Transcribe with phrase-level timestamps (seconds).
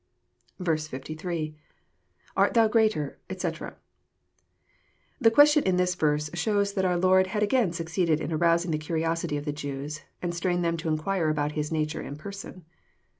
[0.59, 3.75] BS.^lArtthou greater, etc.fl
[5.21, 8.79] The question in this verse shows that our Lord had again succeeded in arousing the
[8.79, 12.65] curiosity of the Jews, and stirring them to inquire about His nature and person.